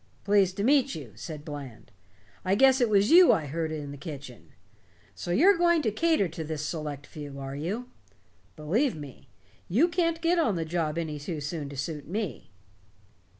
"Pleased 0.23 0.57
to 0.57 0.63
meet 0.63 0.95
you," 0.95 1.11
said 1.13 1.45
Bland. 1.45 1.91
"I 2.43 2.55
guess 2.55 2.81
it 2.81 2.89
was 2.89 3.11
you 3.11 3.31
I 3.31 3.45
heard 3.45 3.71
in 3.71 3.91
the 3.91 3.97
kitchen. 3.97 4.53
So 5.13 5.29
you're 5.29 5.59
going 5.59 5.83
to 5.83 5.91
cater 5.91 6.27
to 6.27 6.43
this 6.43 6.65
select 6.65 7.05
few, 7.05 7.37
are 7.39 7.55
you? 7.55 7.87
Believe 8.55 8.95
me, 8.95 9.29
you 9.69 9.87
can't 9.87 10.19
get 10.19 10.39
on 10.39 10.55
the 10.55 10.65
job 10.65 10.97
any 10.97 11.19
too 11.19 11.39
soon 11.39 11.69
to 11.69 11.77
suit 11.77 12.07
me." 12.07 12.49